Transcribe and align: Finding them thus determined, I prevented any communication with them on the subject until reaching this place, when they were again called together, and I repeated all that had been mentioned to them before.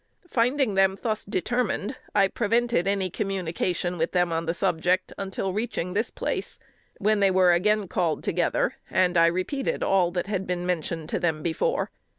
Finding 0.27 0.73
them 0.73 0.97
thus 1.03 1.23
determined, 1.23 1.95
I 2.15 2.27
prevented 2.27 2.87
any 2.87 3.11
communication 3.11 3.99
with 3.99 4.13
them 4.13 4.31
on 4.33 4.47
the 4.47 4.53
subject 4.55 5.13
until 5.15 5.53
reaching 5.53 5.93
this 5.93 6.09
place, 6.09 6.57
when 6.97 7.19
they 7.19 7.29
were 7.29 7.53
again 7.53 7.87
called 7.87 8.23
together, 8.23 8.77
and 8.89 9.15
I 9.15 9.27
repeated 9.27 9.83
all 9.83 10.09
that 10.13 10.25
had 10.25 10.47
been 10.47 10.65
mentioned 10.65 11.09
to 11.09 11.19
them 11.19 11.43
before. 11.43 11.91